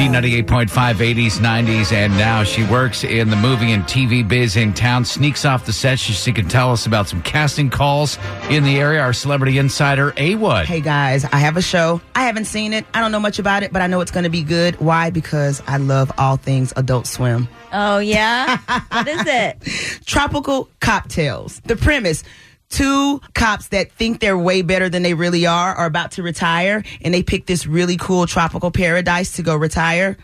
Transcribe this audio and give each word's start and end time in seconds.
B98.5, 0.00 0.66
80s, 0.94 1.32
90s, 1.40 1.92
and 1.92 2.10
now 2.16 2.42
she 2.42 2.64
works 2.64 3.04
in 3.04 3.28
the 3.28 3.36
movie 3.36 3.72
and 3.72 3.82
TV 3.82 4.26
biz 4.26 4.56
in 4.56 4.72
town, 4.72 5.04
sneaks 5.04 5.44
off 5.44 5.66
the 5.66 5.74
set. 5.74 5.98
She, 5.98 6.14
she 6.14 6.32
can 6.32 6.48
tell 6.48 6.72
us 6.72 6.86
about 6.86 7.06
some 7.06 7.20
casting 7.20 7.68
calls 7.68 8.16
in 8.48 8.64
the 8.64 8.78
area. 8.78 9.02
Our 9.02 9.12
celebrity 9.12 9.58
insider, 9.58 10.14
A 10.16 10.36
Wood. 10.36 10.64
Hey 10.64 10.80
guys, 10.80 11.26
I 11.26 11.36
have 11.36 11.58
a 11.58 11.62
show. 11.62 12.00
I 12.14 12.22
haven't 12.22 12.46
seen 12.46 12.72
it. 12.72 12.86
I 12.94 13.00
don't 13.02 13.12
know 13.12 13.20
much 13.20 13.38
about 13.38 13.62
it, 13.62 13.74
but 13.74 13.82
I 13.82 13.88
know 13.88 14.00
it's 14.00 14.10
going 14.10 14.24
to 14.24 14.30
be 14.30 14.42
good. 14.42 14.74
Why? 14.80 15.10
Because 15.10 15.62
I 15.66 15.76
love 15.76 16.10
all 16.16 16.38
things 16.38 16.72
Adult 16.76 17.06
Swim. 17.06 17.46
Oh, 17.70 17.98
yeah? 17.98 18.56
what 18.92 19.06
is 19.06 19.22
it? 19.26 19.60
Tropical 20.06 20.70
cocktails. 20.80 21.60
The 21.66 21.76
premise 21.76 22.24
two 22.70 23.20
cops 23.34 23.68
that 23.68 23.92
think 23.92 24.20
they're 24.20 24.38
way 24.38 24.62
better 24.62 24.88
than 24.88 25.02
they 25.02 25.14
really 25.14 25.44
are 25.46 25.74
are 25.74 25.86
about 25.86 26.12
to 26.12 26.22
retire 26.22 26.82
and 27.02 27.12
they 27.12 27.22
pick 27.22 27.46
this 27.46 27.66
really 27.66 27.96
cool 27.96 28.26
tropical 28.26 28.70
paradise 28.70 29.32
to 29.36 29.42
go 29.42 29.54
retire. 29.56 30.16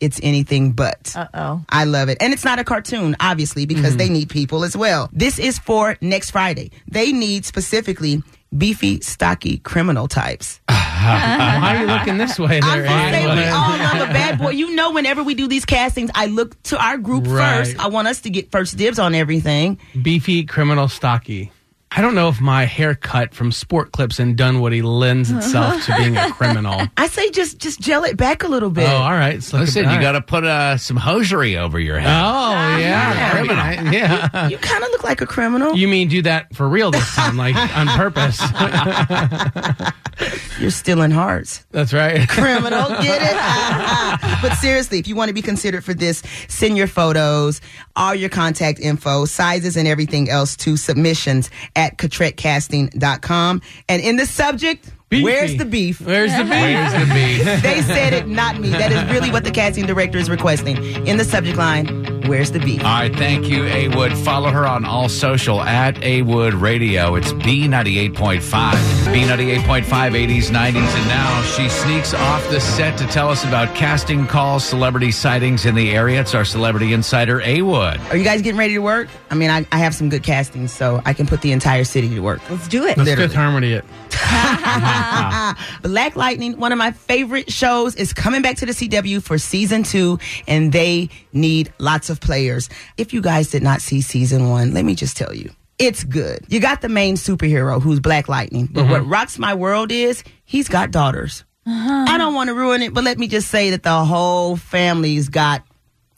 It's 0.00 0.20
anything 0.22 0.72
but. 0.72 1.14
Uh 1.16 1.28
oh. 1.34 1.64
I 1.68 1.84
love 1.84 2.08
it. 2.10 2.18
And 2.20 2.32
it's 2.32 2.44
not 2.44 2.58
a 2.58 2.64
cartoon, 2.64 3.16
obviously, 3.20 3.64
because 3.64 3.96
they 3.96 4.08
need 4.10 4.28
people 4.28 4.64
as 4.64 4.76
well. 4.76 5.08
This 5.12 5.38
is 5.38 5.58
for 5.58 5.96
next 6.00 6.30
Friday. 6.32 6.72
They 6.88 7.12
need 7.12 7.46
specifically 7.46 8.22
beefy, 8.56 9.00
stocky 9.00 9.58
criminal 9.58 10.06
types. 10.08 10.60
Why 10.68 11.76
are 11.76 11.80
you 11.80 11.86
looking 11.86 12.18
this 12.18 12.38
way 12.38 12.60
I'm 12.62 12.82
there, 12.82 12.86
just 12.86 13.12
saying 13.14 13.24
we 13.36 13.42
Aaron? 13.42 13.52
all 13.54 13.78
love 13.78 14.10
a 14.10 14.12
bad 14.12 14.38
boy. 14.38 14.50
You 14.50 14.74
know, 14.74 14.92
whenever 14.92 15.22
we 15.22 15.34
do 15.34 15.46
these 15.48 15.64
castings, 15.64 16.10
I 16.14 16.26
look 16.26 16.60
to 16.64 16.82
our 16.82 16.98
group 16.98 17.24
Right. 17.26 17.58
first. 17.64 17.78
I 17.78 17.88
want 17.88 18.08
us 18.08 18.20
to 18.22 18.30
get 18.30 18.50
first 18.50 18.76
dibs 18.76 18.98
on 18.98 19.14
everything. 19.14 19.78
Beefy, 20.02 20.44
criminal, 20.44 20.88
stocky. 20.88 21.50
I 21.96 22.00
don't 22.00 22.14
know 22.16 22.28
if 22.28 22.40
my 22.40 22.64
haircut 22.64 23.34
from 23.34 23.52
Sport 23.52 23.92
Clips 23.92 24.18
and 24.18 24.36
Dunwoody 24.36 24.82
lends 24.82 25.30
itself 25.30 25.84
to 25.86 25.96
being 25.96 26.16
a 26.16 26.30
criminal. 26.32 26.82
I 26.96 27.06
say 27.06 27.30
just 27.30 27.58
just 27.58 27.80
gel 27.80 28.02
it 28.04 28.16
back 28.16 28.42
a 28.42 28.48
little 28.48 28.70
bit. 28.70 28.88
Oh, 28.88 28.96
all 28.96 29.12
right. 29.12 29.40
So 29.42 29.58
Listen, 29.58 29.84
you 29.88 30.00
got 30.00 30.12
to 30.12 30.20
put 30.20 30.42
uh, 30.44 30.76
some 30.76 30.96
hosiery 30.96 31.56
over 31.56 31.78
your 31.78 32.00
head. 32.00 32.10
Oh, 32.10 32.76
yeah. 32.78 33.14
Yeah. 33.14 33.30
Criminal. 33.30 33.64
Yeah. 33.94 34.48
You 34.48 34.58
kind 34.58 34.82
of 34.82 34.90
look 34.90 35.04
like 35.04 35.20
a 35.20 35.26
criminal. 35.26 35.74
You 35.76 35.86
mean 35.86 36.08
do 36.08 36.22
that 36.22 36.52
for 36.54 36.68
real 36.68 36.90
this 36.90 37.14
time, 37.14 37.36
like 37.36 37.54
on 37.76 37.86
purpose? 37.88 38.40
You're 40.60 40.70
stealing 40.70 41.10
hearts. 41.10 41.64
That's 41.70 41.92
right. 41.92 42.28
criminal. 42.28 42.88
Get 43.02 43.22
it? 43.22 44.42
but 44.42 44.54
seriously, 44.54 44.98
if 44.98 45.08
you 45.08 45.16
want 45.16 45.28
to 45.28 45.34
be 45.34 45.42
considered 45.42 45.84
for 45.84 45.94
this, 45.94 46.22
send 46.48 46.76
your 46.76 46.86
photos, 46.86 47.60
all 47.96 48.14
your 48.14 48.30
contact 48.30 48.80
info, 48.80 49.24
sizes, 49.24 49.76
and 49.76 49.88
everything 49.88 50.30
else 50.30 50.56
to 50.56 50.76
submissions 50.76 51.50
at 51.76 51.98
catretcasting.com. 51.98 53.62
And 53.88 54.02
in 54.02 54.16
the 54.16 54.26
subject, 54.26 54.90
Beefy. 55.10 55.24
where's 55.24 55.56
the 55.56 55.64
beef? 55.64 56.00
Where's 56.00 56.32
the 56.32 56.42
beef? 56.42 56.50
Where's 56.50 56.92
the 56.92 57.14
beef? 57.14 57.62
They 57.62 57.82
said 57.82 58.12
it, 58.12 58.26
not 58.26 58.58
me. 58.58 58.70
That 58.70 58.90
is 58.90 59.12
really 59.12 59.30
what 59.30 59.44
the 59.44 59.50
casting 59.50 59.86
director 59.86 60.18
is 60.18 60.28
requesting. 60.28 60.76
In 61.06 61.18
the 61.18 61.24
subject 61.24 61.56
line, 61.56 62.03
where's 62.26 62.50
the 62.50 62.58
beef? 62.58 62.84
All 62.84 62.90
right, 62.90 63.14
thank 63.14 63.48
you, 63.48 63.64
A 63.66 63.88
Wood. 63.88 64.16
Follow 64.16 64.50
her 64.50 64.66
on 64.66 64.84
all 64.84 65.08
social 65.08 65.60
at 65.60 66.02
A 66.02 66.22
Wood 66.22 66.54
Radio. 66.54 67.14
It's 67.14 67.32
B98.5. 67.32 68.40
B98.5, 68.42 69.84
80s, 69.84 70.50
90s, 70.50 70.76
and 70.76 71.08
now 71.08 71.42
she 71.42 71.68
sneaks 71.68 72.14
off 72.14 72.48
the 72.50 72.60
set 72.60 72.98
to 72.98 73.06
tell 73.06 73.28
us 73.28 73.44
about 73.44 73.74
casting 73.74 74.26
calls, 74.26 74.64
celebrity 74.64 75.10
sightings 75.10 75.66
in 75.66 75.74
the 75.74 75.90
area. 75.92 76.20
It's 76.20 76.34
our 76.34 76.44
celebrity 76.44 76.92
insider, 76.92 77.40
A 77.42 77.62
Wood. 77.62 78.00
Are 78.10 78.16
you 78.16 78.24
guys 78.24 78.42
getting 78.42 78.58
ready 78.58 78.74
to 78.74 78.80
work? 78.80 79.08
I 79.30 79.34
mean, 79.34 79.50
I, 79.50 79.66
I 79.72 79.78
have 79.78 79.94
some 79.94 80.08
good 80.08 80.22
castings, 80.22 80.72
so 80.72 81.02
I 81.04 81.12
can 81.12 81.26
put 81.26 81.42
the 81.42 81.52
entire 81.52 81.84
city 81.84 82.08
to 82.08 82.20
work. 82.20 82.40
Let's 82.50 82.68
do 82.68 82.84
it. 82.84 82.96
Let's 82.96 83.08
Literally. 83.08 83.28
Fifth 83.28 83.36
Harmony 83.36 83.72
it. 83.72 83.84
Black 85.82 86.16
Lightning, 86.16 86.58
one 86.58 86.72
of 86.72 86.78
my 86.78 86.92
favorite 86.92 87.50
shows, 87.52 87.94
is 87.96 88.12
coming 88.12 88.42
back 88.42 88.56
to 88.56 88.66
the 88.66 88.72
CW 88.72 89.22
for 89.22 89.38
season 89.38 89.82
two, 89.82 90.18
and 90.46 90.72
they 90.72 91.08
need 91.32 91.72
lots 91.78 92.10
of 92.10 92.13
players. 92.20 92.68
If 92.96 93.12
you 93.12 93.20
guys 93.20 93.50
did 93.50 93.62
not 93.62 93.80
see 93.80 94.00
season 94.00 94.48
one, 94.48 94.74
let 94.74 94.84
me 94.84 94.94
just 94.94 95.16
tell 95.16 95.34
you. 95.34 95.50
It's 95.78 96.04
good. 96.04 96.44
You 96.48 96.60
got 96.60 96.82
the 96.82 96.88
main 96.88 97.16
superhero 97.16 97.82
who's 97.82 97.98
Black 97.98 98.28
Lightning, 98.28 98.68
but 98.70 98.88
what 98.88 99.02
mm-hmm. 99.02 99.12
rocks 99.12 99.38
my 99.38 99.54
world 99.54 99.90
is 99.90 100.22
he's 100.44 100.68
got 100.68 100.90
daughters. 100.90 101.44
Uh-huh. 101.66 102.04
I 102.08 102.18
don't 102.18 102.34
want 102.34 102.48
to 102.48 102.54
ruin 102.54 102.82
it, 102.82 102.94
but 102.94 103.04
let 103.04 103.18
me 103.18 103.26
just 103.26 103.48
say 103.48 103.70
that 103.70 103.82
the 103.82 104.04
whole 104.04 104.56
family's 104.56 105.28
got 105.28 105.62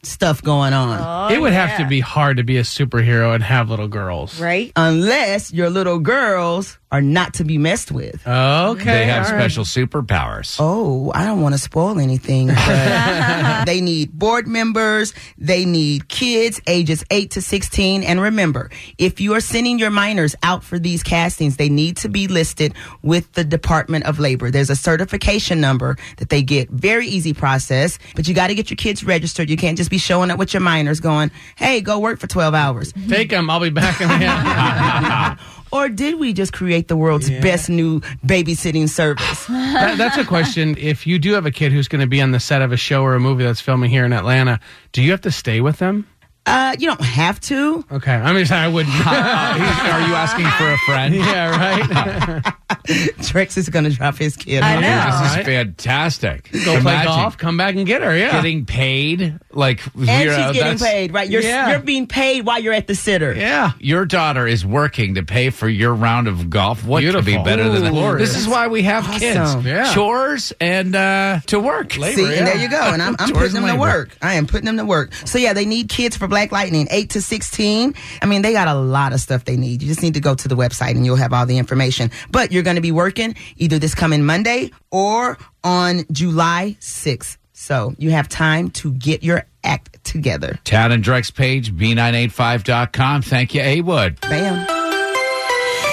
stuff 0.03 0.41
going 0.41 0.73
on. 0.73 1.31
Oh, 1.31 1.33
it 1.33 1.39
would 1.39 1.53
have 1.53 1.77
to 1.79 1.87
be 1.87 1.99
hard 1.99 2.37
to 2.37 2.43
be 2.43 2.57
a 2.57 2.63
superhero 2.63 3.33
and 3.33 3.43
have 3.43 3.69
little 3.69 3.87
girls. 3.87 4.39
Right? 4.39 4.71
Unless 4.75 5.53
your 5.53 5.69
little 5.69 5.99
girls 5.99 6.77
are 6.89 7.01
not 7.01 7.33
to 7.33 7.43
be 7.43 7.57
messed 7.57 7.91
with. 7.91 8.25
Okay. 8.25 8.83
They 8.85 9.05
have 9.07 9.25
all 9.25 9.33
right. 9.33 9.51
special 9.51 9.65
superpowers. 9.65 10.55
Oh, 10.59 11.11
I 11.13 11.25
don't 11.25 11.41
want 11.41 11.53
to 11.53 11.59
spoil 11.59 11.99
anything, 11.99 12.47
but 12.47 13.65
they 13.65 13.81
need 13.81 14.13
board 14.13 14.47
members. 14.47 15.13
They 15.37 15.65
need 15.65 16.07
kids 16.07 16.61
ages 16.65 17.03
8 17.11 17.31
to 17.31 17.41
16. 17.41 18.03
And 18.03 18.21
remember, 18.21 18.71
if 18.97 19.19
you 19.19 19.33
are 19.33 19.41
sending 19.41 19.79
your 19.79 19.89
minors 19.89 20.33
out 20.43 20.63
for 20.63 20.79
these 20.79 21.03
castings, 21.03 21.57
they 21.57 21.67
need 21.67 21.97
to 21.97 22.09
be 22.09 22.29
listed 22.29 22.73
with 23.01 23.33
the 23.33 23.43
Department 23.43 24.05
of 24.05 24.17
Labor. 24.17 24.49
There's 24.49 24.69
a 24.69 24.75
certification 24.75 25.59
number 25.59 25.97
that 26.17 26.29
they 26.29 26.41
get. 26.41 26.69
Very 26.69 27.07
easy 27.07 27.33
process, 27.33 27.99
but 28.15 28.29
you 28.29 28.33
got 28.33 28.47
to 28.47 28.55
get 28.55 28.69
your 28.69 28.77
kids 28.77 29.03
registered. 29.03 29.49
You 29.49 29.57
can't 29.57 29.77
just 29.77 29.86
be 29.89 29.97
showing 29.97 30.31
up 30.31 30.39
with 30.39 30.53
your 30.53 30.61
minors 30.61 30.99
going, 30.99 31.31
hey, 31.55 31.81
go 31.81 31.99
work 31.99 32.19
for 32.19 32.27
12 32.27 32.53
hours. 32.53 32.93
Take 33.07 33.29
them. 33.29 33.49
I'll 33.49 33.59
be 33.59 33.69
back 33.69 34.01
in 34.01 34.07
the 34.07 35.37
Or 35.71 35.89
did 35.89 36.17
we 36.19 36.31
just 36.31 36.53
create 36.53 36.87
the 36.87 36.95
world's 36.95 37.29
best 37.29 37.69
new 37.69 37.99
babysitting 38.25 38.87
service? 38.87 39.45
that, 39.47 39.97
That's 39.97 40.17
a 40.17 40.23
question. 40.23 40.77
If 40.77 41.05
you 41.05 41.19
do 41.19 41.33
have 41.33 41.45
a 41.45 41.51
kid 41.51 41.71
who's 41.73 41.87
going 41.87 42.01
to 42.01 42.07
be 42.07 42.21
on 42.21 42.31
the 42.31 42.39
set 42.39 42.61
of 42.61 42.71
a 42.71 42.77
show 42.77 43.03
or 43.03 43.15
a 43.15 43.19
movie 43.19 43.43
that's 43.43 43.59
filming 43.59 43.89
here 43.89 44.05
in 44.05 44.13
Atlanta, 44.13 44.59
do 44.93 45.01
you 45.01 45.11
have 45.11 45.21
to 45.21 45.31
stay 45.31 45.59
with 45.59 45.77
them? 45.79 46.07
Uh, 46.47 46.75
you 46.79 46.87
don't 46.87 47.01
have 47.01 47.39
to. 47.41 47.83
Okay. 47.91 48.13
I 48.15 48.31
mean, 48.33 48.49
I 48.51 48.67
wouldn't. 48.69 48.95
Are 49.05 50.07
you 50.07 50.15
asking 50.15 50.45
for 50.51 50.71
a 50.71 50.77
friend? 50.79 51.13
yeah, 51.15 51.49
right. 51.51 52.53
Drex 52.87 53.57
is 53.57 53.67
going 53.69 53.83
to 53.85 53.91
drop 53.91 54.15
his 54.17 54.37
kid. 54.37 54.63
I 54.63 54.79
know. 54.79 55.21
This 55.21 55.31
is 55.31 55.37
Right. 55.37 55.45
fantastic. 55.45 56.49
Go 56.65 56.79
play 56.81 57.03
golf, 57.03 57.37
come 57.37 57.57
back 57.57 57.75
and 57.75 57.85
get 57.85 58.01
her. 58.01 58.15
Yeah. 58.17 58.31
Getting 58.31 58.65
paid 58.65 59.37
like 59.51 59.81
And 59.95 60.05
she's 60.07 60.07
getting 60.07 60.53
that's- 60.53 60.81
paid, 60.81 61.13
right? 61.13 61.29
You're 61.29 61.41
Yeah. 61.41 61.69
you're 61.71 61.79
being 61.79 62.07
paid 62.07 62.45
while 62.45 62.59
you're 62.59 62.73
at 62.73 62.87
the 62.87 62.95
sitter. 62.95 63.33
yeah. 63.33 63.71
Your 63.79 64.05
daughter 64.05 64.47
is 64.47 64.65
working 64.65 65.15
to 65.15 65.23
pay 65.23 65.49
for 65.49 65.67
your 65.67 65.93
round 65.93 66.27
of 66.27 66.49
golf. 66.49 66.83
What 66.85 67.03
could 67.03 67.25
be 67.25 67.31
Beautiful. 67.33 67.43
better 67.43 67.69
than 67.69 67.83
that? 67.83 67.91
glorious. 67.91 68.29
This 68.29 68.39
is 68.41 68.47
why 68.47 68.67
we 68.67 68.83
have 68.83 69.03
Awesome. 69.05 69.19
kids. 69.19 69.65
Yeah. 69.65 69.93
Chores 69.93 70.53
and 70.61 70.95
uh, 70.95 71.39
to 71.47 71.59
work. 71.59 71.91
See, 71.93 72.01
and 72.37 72.47
there 72.47 72.57
you 72.57 72.69
go. 72.69 72.79
And 72.81 73.01
I'm, 73.01 73.15
I'm 73.19 73.29
Chores 73.29 73.51
putting 73.51 73.53
them 73.55 73.63
and 73.65 73.73
to 73.73 73.79
work. 73.79 74.17
I 74.21 74.35
am 74.35 74.47
putting 74.47 74.65
them 74.65 74.77
to 74.77 74.85
work. 74.85 75.13
So 75.25 75.37
yeah, 75.39 75.53
they 75.53 75.65
need 75.65 75.89
kids 75.89 76.15
for 76.15 76.27
Black 76.37 76.51
Lightning, 76.51 76.87
eight 76.91 77.09
to 77.09 77.21
sixteen. 77.23 77.95
I 78.21 78.27
mean, 78.27 78.43
they 78.43 78.53
got 78.53 78.67
a 78.67 78.75
lot 78.75 79.11
of 79.11 79.19
stuff 79.19 79.45
they 79.45 79.57
need. 79.57 79.81
You 79.81 79.87
just 79.87 80.03
need 80.03 80.13
to 80.13 80.19
go 80.19 80.35
to 80.35 80.47
the 80.47 80.55
website 80.55 80.91
and 80.91 81.03
you'll 81.03 81.15
have 81.15 81.33
all 81.33 81.47
the 81.47 81.57
information. 81.57 82.11
But 82.29 82.51
you're 82.51 82.61
going 82.61 82.75
to 82.75 82.81
be 82.81 82.91
working 82.91 83.35
either 83.55 83.79
this 83.79 83.95
coming 83.95 84.23
Monday 84.23 84.69
or 84.91 85.39
on 85.63 86.05
July 86.11 86.77
sixth. 86.79 87.39
So 87.53 87.95
you 87.97 88.11
have 88.11 88.29
time 88.29 88.69
to 88.81 88.93
get 88.93 89.23
your 89.23 89.47
act 89.63 90.03
together. 90.03 90.59
Town 90.63 90.91
and 90.91 91.03
Drex 91.03 91.33
page, 91.33 91.73
b985.com. 91.73 93.23
Thank 93.23 93.55
you, 93.55 93.61
A 93.61 93.81
Wood. 93.81 94.21
Bam. 94.21 94.76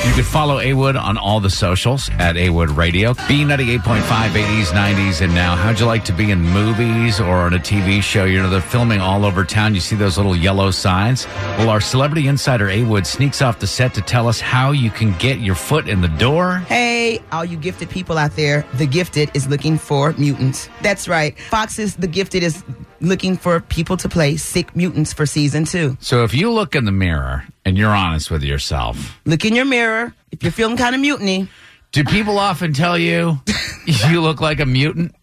You 0.05 0.13
can 0.13 0.31
follow 0.31 0.61
A 0.61 0.75
Wood 0.75 0.97
on 0.97 1.17
all 1.17 1.41
the 1.41 1.51
socials 1.51 2.09
at 2.19 2.37
A 2.37 2.51
Wood 2.51 2.71
Radio. 2.71 3.15
B98.5, 3.15 4.03
80s, 4.03 4.67
90s, 4.67 5.23
and 5.23 5.35
now. 5.35 5.57
How'd 5.57 5.81
you 5.81 5.87
like 5.87 6.05
to 6.05 6.13
be 6.13 6.31
in 6.31 6.41
movies 6.41 7.19
or 7.21 7.39
on 7.39 7.55
a 7.55 7.59
TV 7.59 8.01
show? 8.03 8.25
You 8.25 8.43
know, 8.43 8.51
they're 8.51 8.61
filming 8.61 9.01
all 9.01 9.25
over 9.25 9.45
town. 9.45 9.75
You 9.75 9.81
see 9.81 9.97
those 9.97 10.17
little 10.17 10.37
yellow 10.37 10.71
signs? 10.71 11.27
Well, 11.59 11.71
our 11.71 11.81
celebrity 11.81 12.29
insider 12.29 12.69
A 12.69 12.85
Wood 12.85 13.07
sneaks 13.07 13.43
off 13.43 13.59
the 13.59 13.67
set 13.67 13.95
to 13.95 14.03
tell 14.03 14.29
us 14.29 14.41
how 14.41 14.71
you 14.71 14.91
can 14.91 15.17
get 15.19 15.39
your 15.41 15.57
foot 15.57 15.89
in 15.89 16.01
the 16.01 16.09
door. 16.09 16.59
Hey, 16.69 17.21
all 17.33 17.45
you 17.45 17.57
gifted 17.57 17.89
people 17.91 18.17
out 18.19 18.37
there, 18.37 18.65
The 18.75 18.87
Gifted 18.87 19.31
is 19.35 19.49
looking 19.49 19.79
for 19.79 20.13
mutants. 20.13 20.69
That's 20.83 21.09
right. 21.09 21.37
Fox's 21.39 21.97
The 21.97 22.07
Gifted 22.07 22.43
is 22.43 22.63
looking 23.09 23.37
for 23.37 23.61
people 23.61 23.97
to 23.99 24.09
play 24.09 24.37
sick 24.37 24.75
mutants 24.75 25.13
for 25.13 25.27
season 25.27 25.65
two. 25.65 25.97
So 26.01 26.25
if 26.25 26.35
you 26.35 26.51
look 26.51 26.75
in 26.75 26.85
the 26.85 26.93
mirror 26.93 27.45
and 27.65 27.77
you're 27.79 27.91
honest 27.95 28.31
with 28.31 28.43
yourself, 28.43 29.19
Look 29.25 29.45
in 29.45 29.55
your 29.55 29.65
mirror. 29.65 30.15
If 30.33 30.43
you're 30.43 30.53
feeling 30.53 30.77
kind 30.77 30.95
of 30.95 31.01
mutiny, 31.01 31.49
do 31.93 32.05
people 32.05 32.39
often 32.39 32.73
tell 32.73 32.99
you 32.99 33.41
you 33.87 34.21
look 34.21 34.41
like 34.41 34.61
a 34.61 34.67
mutant? 34.67 35.15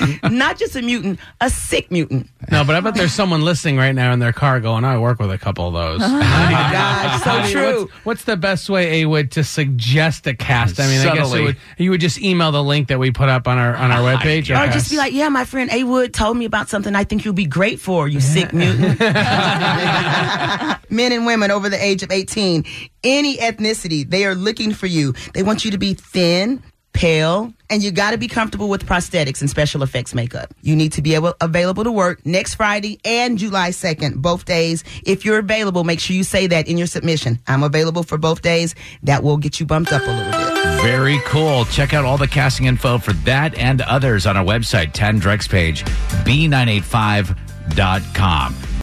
Not 0.30 0.58
just 0.58 0.74
a 0.76 0.82
mutant, 0.82 1.18
a 1.40 1.50
sick 1.50 1.90
mutant. 1.90 2.28
No, 2.50 2.64
but 2.64 2.74
I 2.76 2.80
bet 2.80 2.94
there's 2.94 3.12
someone 3.12 3.42
listening 3.42 3.76
right 3.76 3.92
now 3.94 4.12
in 4.12 4.18
their 4.18 4.32
car 4.32 4.58
going, 4.60 4.84
I 4.84 4.98
work 4.98 5.18
with 5.18 5.30
a 5.30 5.38
couple 5.38 5.68
of 5.68 5.74
those. 5.74 6.00
Oh 6.12 6.18
God, 6.72 7.18
so 7.46 7.50
true. 7.52 7.80
What's, 7.82 7.92
what's 8.04 8.24
the 8.24 8.36
best 8.36 8.68
way, 8.70 9.02
A 9.02 9.06
Wood, 9.06 9.32
to 9.32 9.44
suggest 9.44 10.26
a 10.26 10.34
cast? 10.34 10.80
I 10.80 10.86
mean, 10.86 11.00
I 11.00 11.14
guess 11.14 11.28
it 11.28 11.30
Subtly. 11.30 11.44
would, 11.44 11.56
you 11.78 11.90
would 11.90 12.00
just 12.00 12.20
email 12.20 12.52
the 12.52 12.62
link 12.62 12.88
that 12.88 12.98
we 12.98 13.10
put 13.10 13.28
up 13.28 13.46
on 13.48 13.58
our 13.58 13.74
on 13.76 13.90
our 13.90 13.98
webpage. 14.16 14.50
Or 14.50 14.62
Okay. 14.62 14.72
just 14.72 14.90
be 14.90 14.96
like, 14.96 15.12
yeah, 15.12 15.28
my 15.28 15.44
friend 15.44 15.70
A 15.72 15.84
Wood 15.84 16.14
told 16.14 16.36
me 16.36 16.44
about 16.44 16.68
something 16.68 16.94
I 16.94 17.04
think 17.04 17.24
you'll 17.24 17.34
be 17.34 17.46
great 17.46 17.80
for, 17.80 18.08
you 18.08 18.20
sick 18.20 18.52
mutant. 18.52 18.98
Men 20.90 21.12
and 21.12 21.26
women 21.26 21.50
over 21.50 21.68
the 21.68 21.82
age 21.82 22.02
of 22.02 22.10
18, 22.10 22.64
any 23.04 23.36
ethnicity, 23.38 24.08
they 24.08 24.24
are 24.26 24.34
looking 24.34 24.72
for 24.72 24.86
you. 24.86 25.14
They 25.34 25.42
want 25.42 25.64
you 25.64 25.70
to 25.70 25.78
be 25.78 25.94
thin, 25.94 26.62
pale, 26.92 27.52
and 27.70 27.82
you 27.82 27.90
got 27.90 28.10
to 28.12 28.18
be 28.18 28.28
comfortable 28.28 28.68
with 28.68 28.86
prosthetics 28.86 29.40
and 29.40 29.50
special 29.50 29.82
effects 29.82 30.14
makeup. 30.14 30.54
You 30.62 30.76
need 30.76 30.92
to 30.92 31.02
be 31.02 31.14
able 31.14 31.34
available 31.40 31.82
to 31.84 31.92
work 31.92 32.24
next 32.26 32.54
Friday 32.54 33.00
and 33.04 33.38
July 33.38 33.70
2nd, 33.70 34.16
both 34.16 34.44
days. 34.44 34.84
If 35.04 35.24
you're 35.24 35.38
available, 35.38 35.84
make 35.84 36.00
sure 36.00 36.14
you 36.14 36.24
say 36.24 36.46
that 36.48 36.68
in 36.68 36.76
your 36.78 36.86
submission. 36.86 37.38
I'm 37.46 37.62
available 37.62 38.02
for 38.02 38.18
both 38.18 38.42
days. 38.42 38.74
That 39.02 39.22
will 39.22 39.38
get 39.38 39.60
you 39.60 39.66
bumped 39.66 39.92
up 39.92 40.02
a 40.02 40.06
little 40.06 40.32
bit. 40.32 40.42
Very 40.82 41.20
cool. 41.26 41.64
Check 41.66 41.94
out 41.94 42.04
all 42.04 42.18
the 42.18 42.28
casting 42.28 42.66
info 42.66 42.98
for 42.98 43.12
that 43.24 43.56
and 43.56 43.80
others 43.82 44.26
on 44.26 44.36
our 44.36 44.44
website, 44.44 44.92
10 44.92 45.20
Drex 45.20 45.48
page, 45.48 45.84
b985.com. 46.24 48.56